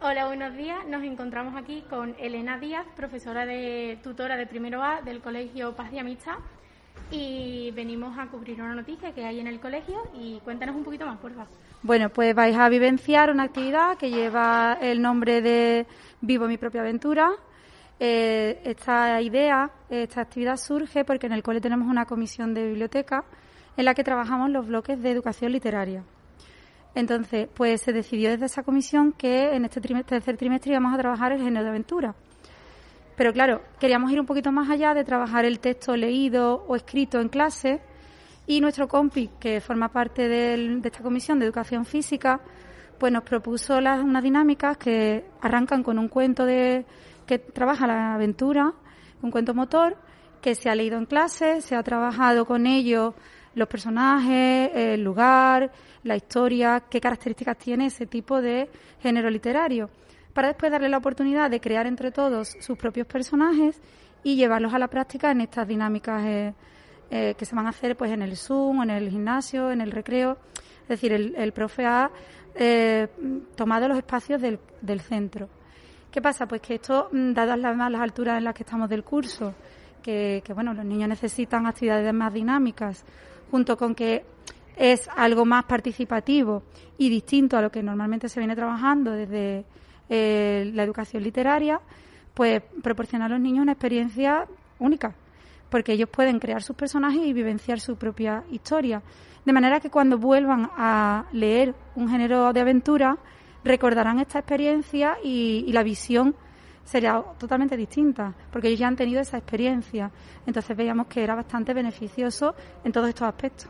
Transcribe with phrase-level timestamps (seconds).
[0.00, 0.86] Hola, buenos días.
[0.86, 5.92] Nos encontramos aquí con Elena Díaz, profesora de tutora de primero A del Colegio Paz
[5.92, 6.36] y Amistad.
[7.10, 11.04] Y venimos a cubrir una noticia que hay en el colegio y cuéntanos un poquito
[11.04, 11.48] más, por favor.
[11.82, 15.84] Bueno, pues vais a vivenciar una actividad que lleva el nombre de
[16.20, 17.32] Vivo mi propia aventura.
[17.98, 23.24] Eh, esta idea, esta actividad surge porque en el cole tenemos una comisión de biblioteca
[23.76, 26.04] en la que trabajamos los bloques de educación literaria.
[26.98, 31.30] Entonces, pues se decidió desde esa comisión que en este tercer trimestre íbamos a trabajar
[31.30, 32.16] el género de aventura.
[33.16, 37.20] Pero claro, queríamos ir un poquito más allá de trabajar el texto leído o escrito
[37.20, 37.80] en clase
[38.48, 42.40] y nuestro compi, que forma parte de esta comisión de educación física,
[42.98, 46.84] pues nos propuso unas dinámicas que arrancan con un cuento de
[47.26, 48.74] que trabaja la aventura,
[49.22, 49.96] un cuento motor,
[50.40, 53.14] que se ha leído en clase, se ha trabajado con ello
[53.54, 55.70] los personajes, el lugar,
[56.04, 58.68] la historia, qué características tiene ese tipo de
[59.00, 59.90] género literario,
[60.32, 63.80] para después darle la oportunidad de crear entre todos sus propios personajes
[64.22, 66.54] y llevarlos a la práctica en estas dinámicas eh,
[67.10, 69.90] eh, que se van a hacer pues en el Zoom, en el gimnasio, en el
[69.90, 70.38] recreo.
[70.82, 72.10] Es decir, el, profe ha
[72.54, 73.08] eh,
[73.56, 75.48] tomado los espacios del, del, centro.
[76.10, 76.46] ¿Qué pasa?
[76.46, 79.54] Pues que esto, mm, dadas las, las alturas en las que estamos del curso,
[80.02, 83.04] que, que bueno, los niños necesitan actividades más dinámicas,
[83.50, 84.24] junto con que
[84.76, 86.62] es algo más participativo
[86.96, 89.64] y distinto a lo que normalmente se viene trabajando desde
[90.08, 91.80] eh, la educación literaria,
[92.32, 94.46] pues proporciona a los niños una experiencia
[94.78, 95.14] única,
[95.68, 99.02] porque ellos pueden crear sus personajes y vivenciar su propia historia.
[99.44, 103.18] De manera que cuando vuelvan a leer un género de aventura,
[103.64, 106.36] recordarán esta experiencia y, y la visión
[106.88, 110.10] sería totalmente distinta, porque ellos ya han tenido esa experiencia.
[110.46, 113.68] Entonces veíamos que era bastante beneficioso en todos estos aspectos.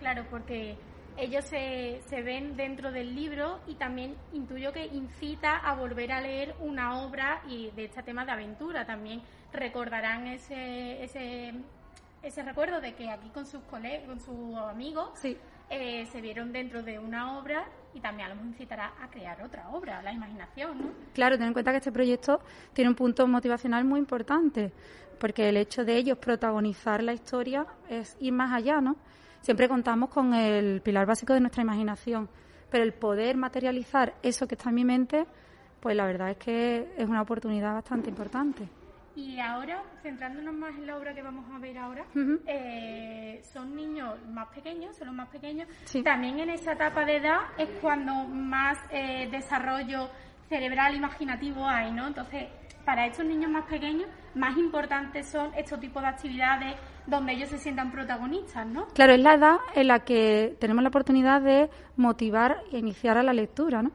[0.00, 0.76] Claro, porque
[1.16, 6.20] ellos se, se ven dentro del libro y también intuyo que incita a volver a
[6.20, 8.84] leer una obra y de este tema de aventura.
[8.84, 9.22] También
[9.52, 11.54] recordarán ese, ese,
[12.20, 15.36] ese recuerdo de que aquí con sus colegas, con sus amigos, sí.
[15.68, 17.64] eh, se vieron dentro de una obra
[17.94, 20.90] y también a incitará a crear otra obra, la imaginación, ¿no?
[21.14, 22.40] Claro, ten en cuenta que este proyecto
[22.72, 24.72] tiene un punto motivacional muy importante,
[25.18, 28.96] porque el hecho de ellos protagonizar la historia es ir más allá, ¿no?
[29.40, 32.28] siempre contamos con el pilar básico de nuestra imaginación,
[32.70, 35.26] pero el poder materializar eso que está en mi mente,
[35.80, 38.68] pues la verdad es que es una oportunidad bastante importante.
[39.16, 42.40] Y ahora, centrándonos más en la obra que vamos a ver ahora, Uh -huh.
[42.46, 45.68] eh, son niños más pequeños, son los más pequeños.
[45.84, 46.02] Sí.
[46.02, 50.08] También en esa etapa de edad es cuando más eh, desarrollo
[50.48, 52.06] cerebral imaginativo hay, ¿no?
[52.06, 52.48] Entonces,
[52.84, 57.58] para estos niños más pequeños, más importantes son estos tipos de actividades donde ellos se
[57.58, 58.86] sientan protagonistas, ¿no?
[58.94, 63.22] Claro, es la edad en la que tenemos la oportunidad de motivar e iniciar a
[63.22, 63.90] la lectura, ¿no?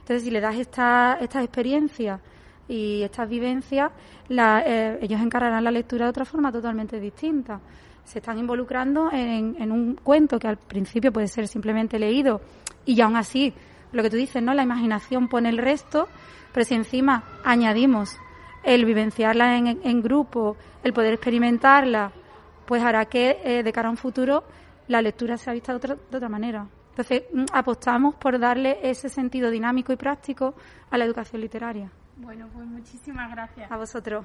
[0.00, 2.20] Entonces, si le das esta, estas experiencias
[2.68, 3.92] y estas vivencias,
[4.28, 7.60] la, eh, ellos encararán la lectura de otra forma totalmente distinta.
[8.04, 12.40] Se están involucrando en, un cuento que al principio puede ser simplemente leído
[12.84, 13.52] y aún así,
[13.92, 14.54] lo que tú dices, ¿no?
[14.54, 16.08] La imaginación pone el resto,
[16.52, 18.16] pero si encima añadimos
[18.62, 22.12] el vivenciarla en, grupo, el poder experimentarla,
[22.64, 24.44] pues hará que eh, de cara a un futuro
[24.88, 26.66] la lectura sea vista de otra, de otra manera.
[26.90, 30.54] Entonces, apostamos por darle ese sentido dinámico y práctico
[30.90, 31.90] a la educación literaria.
[32.16, 33.70] Bueno, pues muchísimas gracias.
[33.70, 34.24] A vosotros.